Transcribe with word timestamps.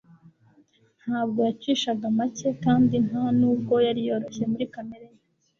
ntabwo 1.03 1.39
yacishaga 1.47 2.05
make, 2.17 2.49
kandi 2.63 2.95
nta 3.07 3.25
nubwo 3.37 3.73
yari 3.87 4.01
yoroshye 4.07 4.43
muri 4.51 4.65
kamere 4.73 5.05
ye. 5.13 5.19